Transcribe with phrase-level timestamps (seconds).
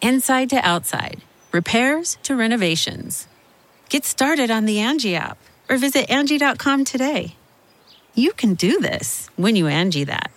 [0.00, 1.20] inside to outside,
[1.52, 3.26] repairs to renovations.
[3.88, 7.34] Get started on the Angie app or visit Angie.com today.
[8.14, 10.30] You can do this when you Angie that.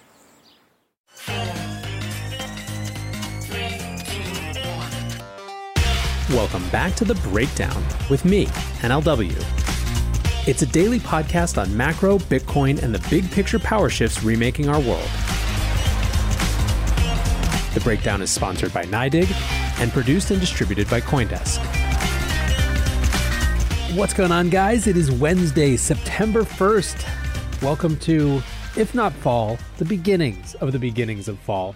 [6.29, 8.45] Welcome back to The Breakdown with me,
[8.81, 9.35] NLW.
[10.47, 14.79] It's a daily podcast on macro, Bitcoin, and the big picture power shifts remaking our
[14.79, 15.09] world.
[17.73, 19.27] The Breakdown is sponsored by NYDIG
[19.81, 21.57] and produced and distributed by CoinDesk.
[23.95, 24.85] What's going on, guys?
[24.85, 27.63] It is Wednesday, September 1st.
[27.63, 28.43] Welcome to,
[28.77, 31.75] if not fall, the beginnings of the beginnings of fall.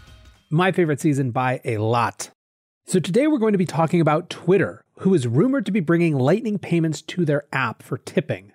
[0.51, 2.29] My favorite season by a lot.
[2.85, 6.15] So today we're going to be talking about Twitter, who is rumored to be bringing
[6.15, 8.51] Lightning payments to their app for tipping.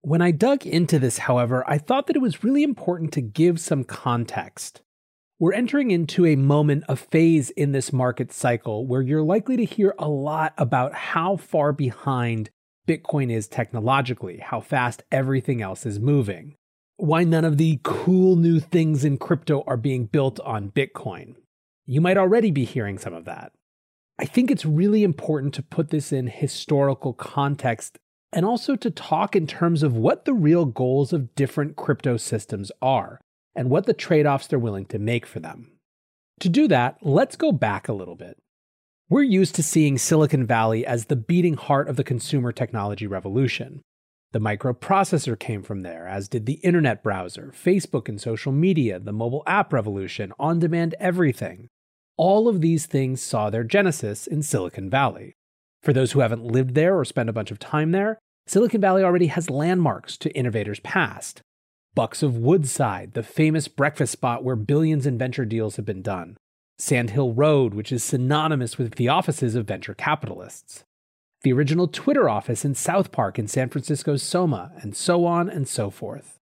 [0.00, 3.60] When I dug into this, however, I thought that it was really important to give
[3.60, 4.82] some context.
[5.42, 9.64] We're entering into a moment, a phase in this market cycle where you're likely to
[9.64, 12.50] hear a lot about how far behind
[12.86, 16.54] Bitcoin is technologically, how fast everything else is moving,
[16.96, 21.34] why none of the cool new things in crypto are being built on Bitcoin.
[21.86, 23.50] You might already be hearing some of that.
[24.20, 27.98] I think it's really important to put this in historical context
[28.32, 32.70] and also to talk in terms of what the real goals of different crypto systems
[32.80, 33.18] are
[33.54, 35.72] and what the trade offs they're willing to make for them.
[36.40, 38.36] To do that, let's go back a little bit.
[39.08, 43.82] We're used to seeing Silicon Valley as the beating heart of the consumer technology revolution.
[44.32, 49.12] The microprocessor came from there, as did the internet browser, Facebook and social media, the
[49.12, 51.68] mobile app revolution, on demand everything.
[52.16, 55.34] All of these things saw their genesis in Silicon Valley.
[55.82, 59.04] For those who haven't lived there or spent a bunch of time there, Silicon Valley
[59.04, 61.42] already has landmarks to innovators past.
[61.94, 66.38] Bucks of Woodside, the famous breakfast spot where billions in venture deals have been done.
[66.78, 70.84] Sand Hill Road, which is synonymous with the offices of venture capitalists.
[71.42, 75.68] The original Twitter office in South Park in San Francisco's Soma, and so on and
[75.68, 76.38] so forth.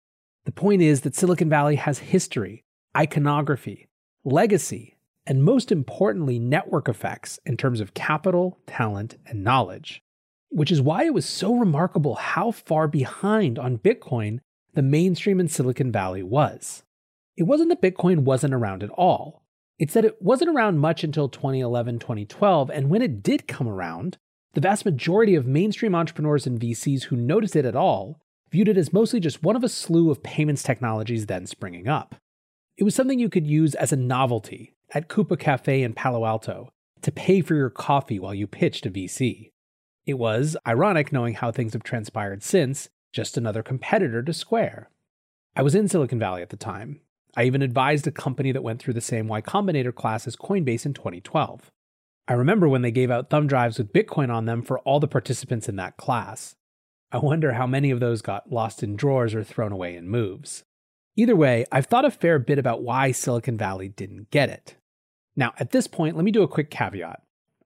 [0.47, 2.65] The point is that Silicon Valley has history,
[2.97, 3.87] iconography,
[4.25, 4.97] legacy,
[5.29, 10.03] and most importantly, network effects in terms of capital, talent, and knowledge.
[10.49, 14.41] Which is why it was so remarkable how far behind on Bitcoin
[14.77, 16.85] the mainstream in Silicon Valley was.
[17.37, 19.43] It wasn't that Bitcoin wasn't around at all.
[19.79, 24.19] It's that it wasn't around much until 2011, 2012, and when it did come around,
[24.55, 28.21] the vast majority of mainstream entrepreneurs and VCs who noticed it at all
[28.51, 32.15] viewed it as mostly just one of a slew of payments technologies then springing up.
[32.77, 36.71] It was something you could use as a novelty, at Coupa Cafe in Palo Alto
[37.03, 39.51] to pay for your coffee while you pitched a VC.
[40.07, 44.91] It was, ironic knowing how things have transpired since, just another competitor to Square.
[45.55, 47.01] I was in Silicon Valley at the time.
[47.37, 50.87] I even advised a company that went through the same Y Combinator class as Coinbase
[50.87, 51.71] in 2012.
[52.29, 55.07] I remember when they gave out thumb drives with Bitcoin on them for all the
[55.07, 56.57] participants in that class.
[57.13, 60.65] I wonder how many of those got lost in drawers or thrown away in moves.
[61.15, 64.77] Either way, I've thought a fair bit about why Silicon Valley didn't get it.
[65.37, 67.23] Now, at this point, let me do a quick caveat.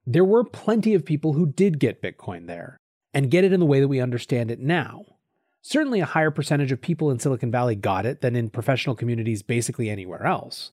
[0.07, 2.77] There were plenty of people who did get Bitcoin there,
[3.15, 5.05] and get it in the way that we understand it now.
[5.63, 9.43] Certainly, a higher percentage of people in Silicon Valley got it than in professional communities
[9.43, 10.73] basically anywhere else.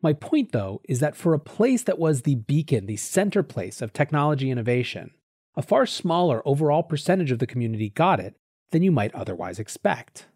[0.00, 3.82] My point, though, is that for a place that was the beacon, the center place
[3.82, 5.10] of technology innovation,
[5.56, 8.36] a far smaller overall percentage of the community got it
[8.70, 10.26] than you might otherwise expect.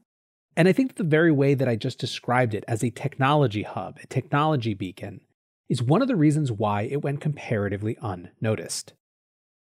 [0.57, 3.63] And I think that the very way that I just described it as a technology
[3.63, 5.21] hub, a technology beacon,
[5.69, 8.95] is one of the reasons why it went comparatively unnoticed.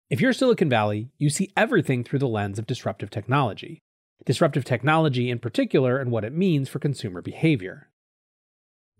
[0.08, 3.82] If you're Silicon Valley, you see everything through the lens of disruptive technology.
[4.26, 7.88] Disruptive technology in particular and what it means for consumer behavior.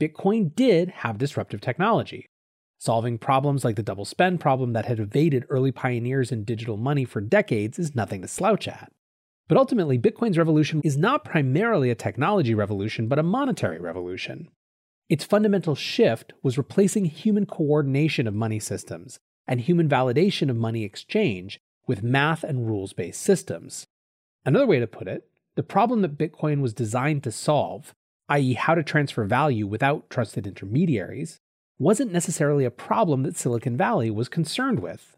[0.01, 2.27] Bitcoin did have disruptive technology.
[2.79, 7.05] Solving problems like the double spend problem that had evaded early pioneers in digital money
[7.05, 8.91] for decades is nothing to slouch at.
[9.47, 14.49] But ultimately, Bitcoin's revolution is not primarily a technology revolution, but a monetary revolution.
[15.11, 20.85] Its fundamental shift was replacing human coordination of money systems and human validation of money
[20.85, 23.87] exchange with math and rules based systems.
[24.45, 27.95] Another way to put it, the problem that Bitcoin was designed to solve,
[28.29, 31.41] i.e., how to transfer value without trusted intermediaries,
[31.79, 35.17] wasn't necessarily a problem that Silicon Valley was concerned with.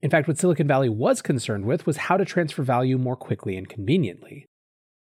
[0.00, 3.56] In fact, what Silicon Valley was concerned with was how to transfer value more quickly
[3.56, 4.46] and conveniently.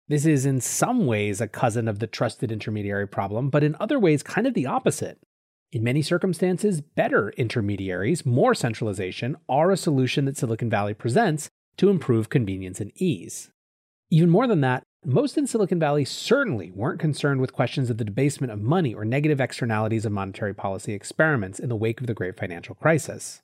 [0.08, 4.00] This is in some ways a cousin of the trusted intermediary problem, but in other
[4.00, 5.20] ways, kind of the opposite.
[5.72, 11.90] In many circumstances, better intermediaries, more centralization, are a solution that Silicon Valley presents to
[11.90, 13.50] improve convenience and ease.
[14.12, 18.04] Even more than that, most in Silicon Valley certainly weren't concerned with questions of the
[18.04, 22.14] debasement of money or negative externalities of monetary policy experiments in the wake of the
[22.14, 23.42] great financial crisis.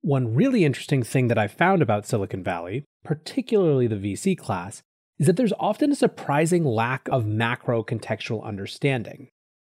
[0.00, 4.82] One really interesting thing that I've found about Silicon Valley, particularly the VC class,
[5.20, 9.28] is that there's often a surprising lack of macro contextual understanding.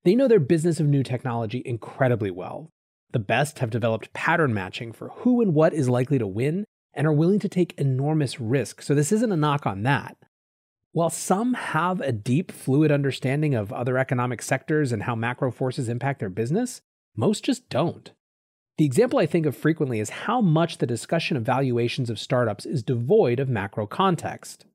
[0.03, 2.69] They know their business of new technology incredibly well.
[3.11, 7.07] The best have developed pattern matching for who and what is likely to win and
[7.07, 10.17] are willing to take enormous risk, so this isn't a knock on that.
[10.93, 15.87] While some have a deep, fluid understanding of other economic sectors and how macro forces
[15.87, 16.81] impact their business,
[17.15, 18.11] most just don't.
[18.77, 22.65] The example I think of frequently is how much the discussion of valuations of startups
[22.65, 24.65] is devoid of macro context.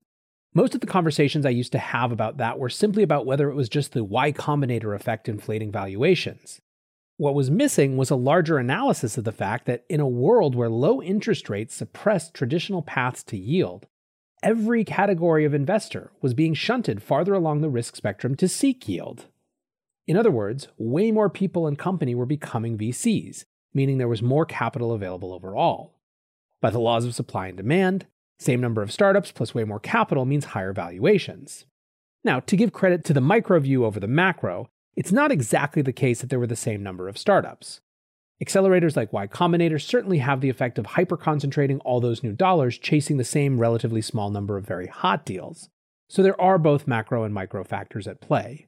[0.54, 3.54] Most of the conversations I used to have about that were simply about whether it
[3.54, 6.62] was just the Y Combinator effect inflating valuations.
[7.18, 10.68] What was missing was a larger analysis of the fact that in a world where
[10.68, 13.86] low interest rates suppressed traditional paths to yield,
[14.42, 19.26] every category of investor was being shunted farther along the risk spectrum to seek yield.
[20.06, 24.44] In other words, way more people and company were becoming VCs, meaning there was more
[24.44, 25.94] capital available overall.
[26.60, 28.06] By the laws of supply and demand,
[28.38, 31.64] same number of startups plus way more capital means higher valuations.
[32.22, 35.92] Now, to give credit to the micro view over the macro, it's not exactly the
[35.92, 37.80] case that there were the same number of startups.
[38.42, 42.78] Accelerators like Y Combinator certainly have the effect of hyper concentrating all those new dollars
[42.78, 45.68] chasing the same relatively small number of very hot deals.
[46.08, 48.66] So there are both macro and micro factors at play.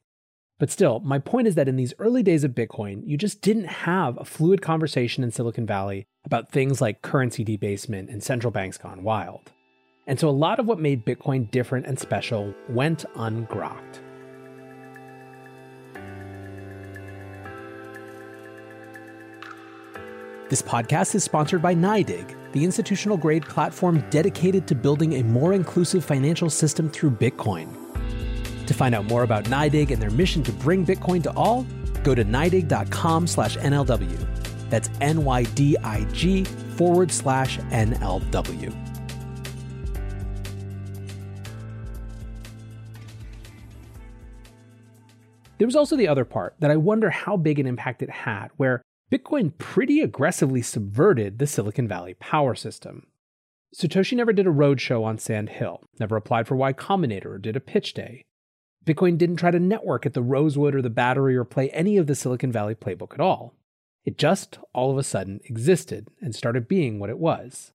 [0.59, 3.67] But still, my point is that in these early days of Bitcoin, you just didn't
[3.67, 8.77] have a fluid conversation in Silicon Valley about things like currency debasement and central banks
[8.77, 9.53] gone wild.
[10.07, 14.01] And so a lot of what made Bitcoin different and special went ungrokked.
[20.49, 25.53] This podcast is sponsored by NYDIG, the institutional grade platform dedicated to building a more
[25.53, 27.69] inclusive financial system through Bitcoin.
[28.67, 31.67] To find out more about NYDIG and their mission to bring Bitcoin to all,
[32.03, 34.71] go to NYDIG.com slash NLW.
[34.71, 38.75] That's N-Y-D-I-G forward slash NLW.
[45.59, 48.49] There was also the other part that I wonder how big an impact it had,
[48.57, 48.81] where
[49.11, 53.07] Bitcoin pretty aggressively subverted the Silicon Valley power system.
[53.75, 57.57] Satoshi never did a roadshow on Sand Hill, never applied for Y Combinator or did
[57.57, 58.25] a pitch day.
[58.85, 62.07] Bitcoin didn't try to network at the Rosewood or the Battery or play any of
[62.07, 63.55] the Silicon Valley playbook at all.
[64.05, 67.73] It just, all of a sudden, existed and started being what it was.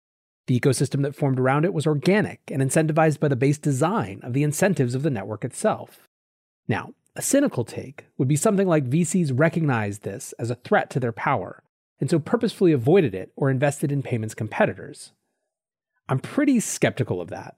[0.47, 4.34] The ecosystem that formed around it was organic and incentivized by the base design of
[4.34, 6.07] the incentives of the network itself.
[6.67, 11.00] Now, a cynical take would be something like VCs recognized this as a threat to
[11.00, 11.63] their power,
[12.00, 15.13] and so purposefully avoided it or invested in payments competitors.
[16.10, 17.55] I'm pretty skeptical of that.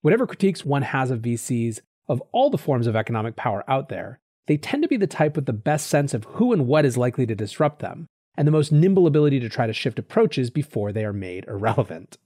[0.00, 4.20] Whatever critiques one has of VCs, of all the forms of economic power out there,
[4.46, 6.96] they tend to be the type with the best sense of who and what is
[6.96, 10.92] likely to disrupt them, and the most nimble ability to try to shift approaches before
[10.92, 12.16] they are made irrelevant.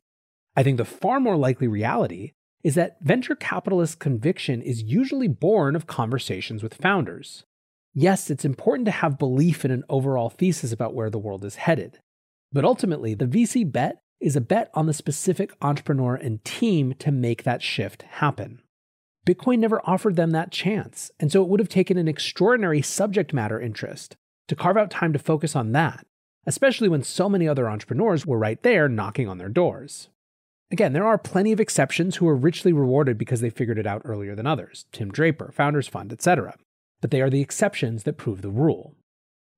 [0.57, 5.75] I think the far more likely reality is that venture capitalist conviction is usually born
[5.75, 7.45] of conversations with founders.
[7.95, 11.57] Yes, it's important to have belief in an overall thesis about where the world is
[11.57, 11.99] headed.
[12.53, 17.11] But ultimately, the VC bet is a bet on the specific entrepreneur and team to
[17.11, 18.61] make that shift happen.
[19.27, 23.33] Bitcoin never offered them that chance, and so it would have taken an extraordinary subject
[23.33, 24.17] matter interest
[24.49, 26.07] to carve out time to focus on that,
[26.47, 30.09] especially when so many other entrepreneurs were right there knocking on their doors.
[30.73, 34.03] Again, there are plenty of exceptions who are richly rewarded because they figured it out
[34.05, 36.55] earlier than others Tim Draper, Founders Fund, etc.
[37.01, 38.95] But they are the exceptions that prove the rule.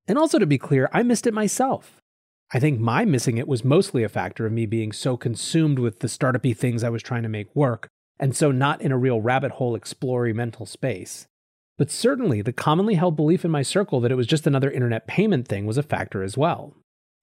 [0.09, 2.00] And also to be clear, I missed it myself.
[2.54, 6.00] I think my missing it was mostly a factor of me being so consumed with
[6.00, 7.88] the startupy things I was trying to make work,
[8.19, 11.26] and so not in a real rabbit hole explory mental space.
[11.78, 15.07] But certainly, the commonly held belief in my circle that it was just another internet
[15.07, 16.75] payment thing was a factor as well.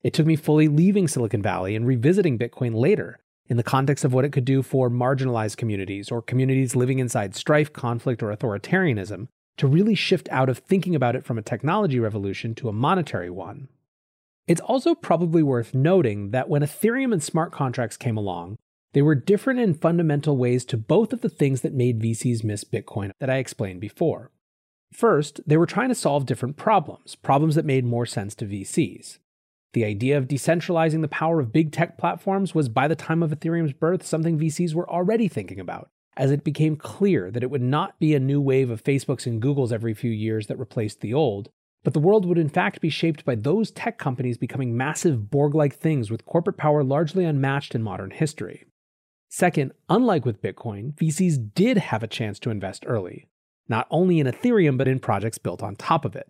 [0.01, 3.19] It took me fully leaving Silicon Valley and revisiting Bitcoin later
[3.49, 7.35] in the context of what it could do for marginalized communities or communities living inside
[7.35, 9.27] strife, conflict, or authoritarianism
[9.57, 13.29] to really shift out of thinking about it from a technology revolution to a monetary
[13.29, 13.67] one.
[14.47, 18.57] It's also probably worth noting that when Ethereum and smart contracts came along,
[18.93, 22.63] they were different in fundamental ways to both of the things that made VCs miss
[22.63, 24.31] Bitcoin that I explained before.
[24.91, 29.19] First, they were trying to solve different problems, problems that made more sense to VCs.
[29.73, 33.31] The idea of decentralizing the power of big tech platforms was, by the time of
[33.31, 37.61] Ethereum's birth, something VCs were already thinking about, as it became clear that it would
[37.61, 41.13] not be a new wave of Facebooks and Googles every few years that replaced the
[41.13, 41.49] old,
[41.83, 45.53] but the world would in fact be shaped by those tech companies becoming massive Borg
[45.53, 48.65] like things with corporate power largely unmatched in modern history.
[49.29, 53.27] Second, unlike with Bitcoin, VCs did have a chance to invest early,
[53.67, 56.27] not only in Ethereum, but in projects built on top of it.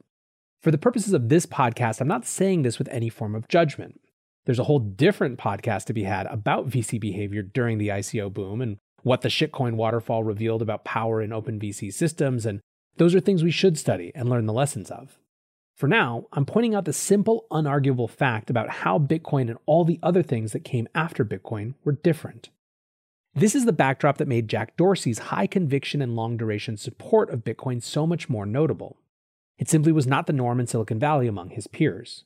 [0.62, 4.02] For the purposes of this podcast, I'm not saying this with any form of judgment.
[4.46, 8.60] There's a whole different podcast to be had about VC behavior during the ICO boom
[8.60, 12.60] and what the shitcoin waterfall revealed about power in open VC systems, and
[12.98, 15.18] those are things we should study and learn the lessons of.
[15.78, 20.00] For now, I'm pointing out the simple, unarguable fact about how Bitcoin and all the
[20.04, 22.50] other things that came after Bitcoin were different.
[23.34, 27.46] This is the backdrop that made Jack Dorsey's high conviction and long duration support of
[27.46, 28.98] Bitcoin so much more notable.
[29.60, 32.24] It simply was not the norm in Silicon Valley among his peers.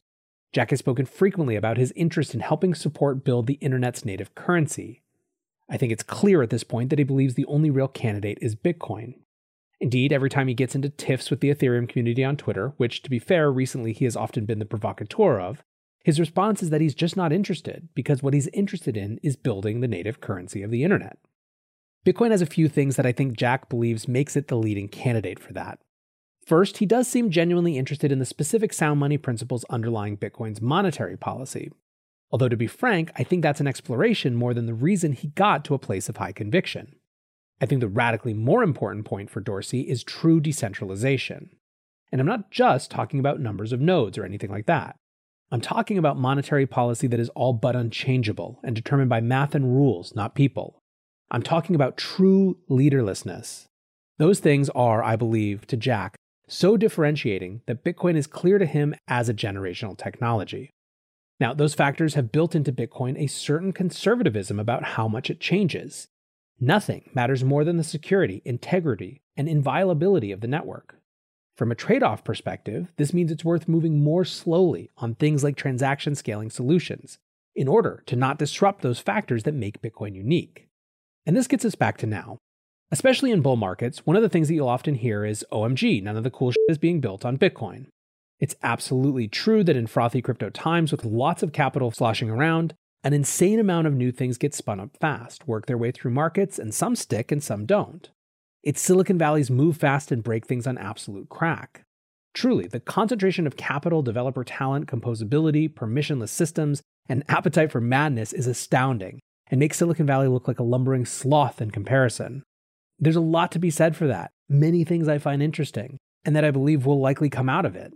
[0.54, 5.02] Jack has spoken frequently about his interest in helping support build the internet's native currency.
[5.68, 8.56] I think it's clear at this point that he believes the only real candidate is
[8.56, 9.16] Bitcoin.
[9.82, 13.10] Indeed, every time he gets into tiffs with the Ethereum community on Twitter, which, to
[13.10, 15.64] be fair, recently he has often been the provocateur of,
[16.06, 19.80] his response is that he's just not interested because what he's interested in is building
[19.80, 21.18] the native currency of the internet.
[22.06, 25.40] Bitcoin has a few things that I think Jack believes makes it the leading candidate
[25.40, 25.80] for that.
[26.46, 31.16] First, he does seem genuinely interested in the specific sound money principles underlying Bitcoin's monetary
[31.16, 31.72] policy.
[32.32, 35.64] Although, to be frank, I think that's an exploration more than the reason he got
[35.66, 36.96] to a place of high conviction.
[37.62, 41.52] I think the radically more important point for Dorsey is true decentralization.
[42.12, 44.98] And I'm not just talking about numbers of nodes or anything like that.
[45.52, 49.76] I'm talking about monetary policy that is all but unchangeable and determined by math and
[49.76, 50.80] rules, not people.
[51.32, 53.68] I'm talking about true leaderlessness.
[54.18, 56.16] Those things are, I believe, to Jack,
[56.48, 60.70] so differentiating that Bitcoin is clear to him as a generational technology.
[61.40, 66.08] Now, those factors have built into Bitcoin a certain conservatism about how much it changes.
[66.60, 70.96] Nothing matters more than the security, integrity, and inviolability of the network.
[71.58, 75.56] From a trade off perspective, this means it's worth moving more slowly on things like
[75.56, 77.20] transaction scaling solutions
[77.56, 80.68] in order to not disrupt those factors that make Bitcoin unique.
[81.26, 82.38] And this gets us back to now.
[82.92, 86.18] Especially in bull markets, one of the things that you'll often hear is OMG, none
[86.18, 87.88] of the cool shit is being built on Bitcoin.
[88.40, 92.74] It's absolutely true that in frothy crypto times with lots of capital sloshing around,
[93.04, 96.60] an insane amount of new things get spun up fast, work their way through markets,
[96.60, 98.10] and some stick and some don't.
[98.64, 101.84] It's Silicon Valley's move fast and break things on absolute crack.
[102.34, 108.48] Truly, the concentration of capital, developer talent, composability, permissionless systems, and appetite for madness is
[108.48, 109.20] astounding
[109.52, 112.44] and makes Silicon Valley look like a lumbering sloth in comparison.
[113.04, 116.46] There's a lot to be said for that, many things I find interesting, and that
[116.46, 117.94] I believe will likely come out of it.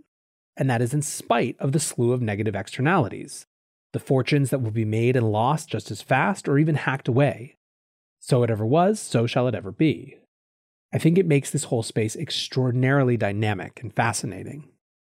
[0.54, 3.46] And that is in spite of the slew of negative externalities.
[3.94, 7.56] The fortunes that will be made and lost just as fast or even hacked away.
[8.20, 10.18] So it ever was, so shall it ever be.
[10.92, 14.68] I think it makes this whole space extraordinarily dynamic and fascinating.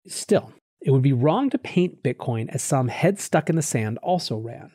[0.06, 0.52] Still,
[0.82, 4.36] it would be wrong to paint Bitcoin as some head stuck in the sand also
[4.36, 4.70] ran.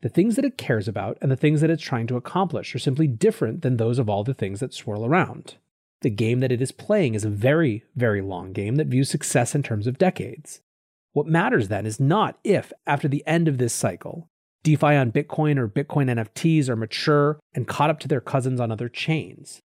[0.00, 2.78] The things that it cares about and the things that it's trying to accomplish are
[2.78, 5.56] simply different than those of all the things that swirl around.
[6.02, 9.56] The game that it is playing is a very, very long game that views success
[9.56, 10.60] in terms of decades.
[11.12, 14.28] What matters then is not if, after the end of this cycle,
[14.62, 18.70] DeFi on Bitcoin or Bitcoin NFTs are mature and caught up to their cousins on
[18.70, 19.60] other chains.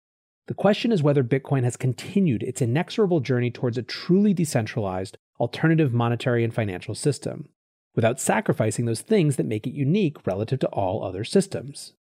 [0.47, 5.93] The question is whether Bitcoin has continued its inexorable journey towards a truly decentralized, alternative
[5.93, 7.49] monetary and financial system,
[7.95, 11.93] without sacrificing those things that make it unique relative to all other systems.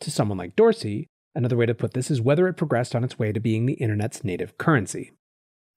[0.00, 3.18] To someone like Dorsey, another way to put this is whether it progressed on its
[3.18, 5.12] way to being the internet's native currency.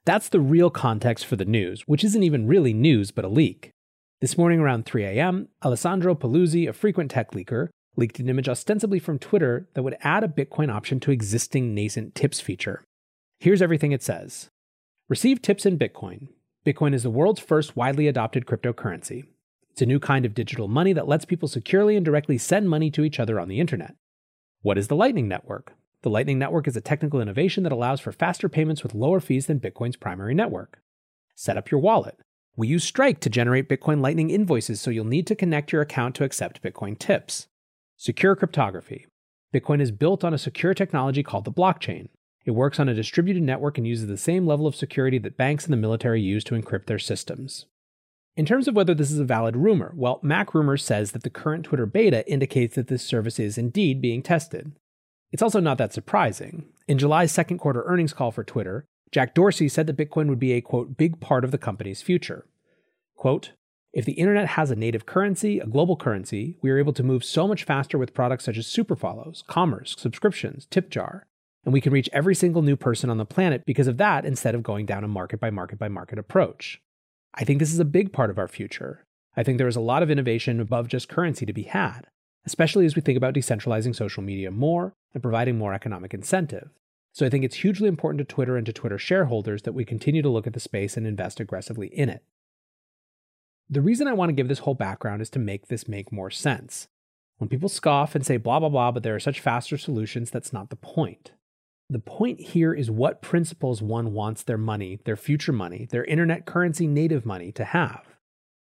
[0.06, 3.72] That's the real context for the news, which isn't even really news but a leak.
[4.20, 9.00] This morning around 3 a.m., Alessandro Paluzzi, a frequent tech leaker, leaked an image ostensibly
[9.00, 12.84] from Twitter that would add a Bitcoin option to existing nascent tips feature.
[13.39, 14.50] Here's everything it says
[15.10, 16.30] Receive tips in Bitcoin.
[16.65, 19.25] Bitcoin is the world's first widely adopted cryptocurrency.
[19.72, 22.92] It's a new kind of digital money that lets people securely and directly send money
[22.92, 23.96] to each other on the internet.
[24.62, 25.74] What is the Lightning Network?
[26.01, 29.46] The Lightning Network is a technical innovation that allows for faster payments with lower fees
[29.46, 30.82] than Bitcoin's primary network.
[31.36, 32.20] Set up your wallet.
[32.58, 36.16] We use Strike to generate Bitcoin Lightning invoices, so you'll need to connect your account
[36.16, 37.48] to accept Bitcoin tips.
[37.96, 39.08] Secure cryptography.
[39.54, 42.10] Bitcoin is built on a secure technology called the blockchain.
[42.46, 45.63] It works on a distributed network and uses the same level of security that banks
[45.66, 47.68] and the military use to encrypt their systems.
[48.38, 51.30] In terms of whether this is a valid rumor, well, Mac Rumors says that the
[51.30, 54.72] current Twitter beta indicates that this service is indeed being tested.
[55.32, 56.66] It's also not that surprising.
[56.88, 60.54] In July's second quarter earnings call for Twitter, Jack Dorsey said that Bitcoin would be
[60.54, 62.46] a quote, big part of the company's future.
[63.16, 63.52] Quote,
[63.94, 67.26] if the internet has a native currency, a global currency, we are able to move
[67.26, 71.24] so much faster with products such as superfollows, commerce, subscriptions, TipJar,
[71.66, 74.56] and we can reach every single new person on the planet because of that instead
[74.56, 76.82] of going down a market by market by market approach.
[77.34, 79.06] I think this is a big part of our future.
[79.38, 82.08] I think there is a lot of innovation above just currency to be had,
[82.46, 86.70] especially as we think about decentralizing social media more and providing more economic incentive.
[87.14, 90.22] So I think it's hugely important to Twitter and to Twitter shareholders that we continue
[90.22, 92.24] to look at the space and invest aggressively in it.
[93.70, 96.30] The reason I want to give this whole background is to make this make more
[96.30, 96.88] sense.
[97.38, 100.54] When people scoff and say blah, blah, blah, but there are such faster solutions, that's
[100.54, 101.32] not the point.
[101.91, 106.45] The point here is what principles one wants their money, their future money, their internet
[106.45, 108.15] currency native money to have.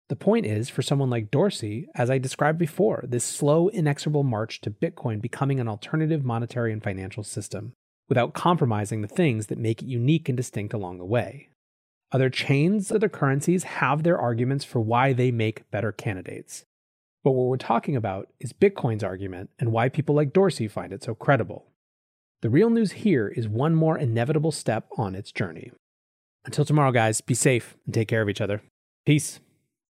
[0.07, 4.61] The point is, for someone like Dorsey, as I described before, this slow, inexorable march
[4.61, 7.73] to Bitcoin becoming an alternative monetary and financial system
[8.07, 11.49] without compromising the things that make it unique and distinct along the way.
[12.11, 16.65] Other chains, other currencies have their arguments for why they make better candidates.
[17.23, 21.03] But what we're talking about is Bitcoin's argument and why people like Dorsey find it
[21.03, 21.68] so credible.
[22.41, 25.71] The real news here is one more inevitable step on its journey.
[26.45, 28.61] Until tomorrow, guys, be safe and take care of each other.
[29.05, 29.41] Peace.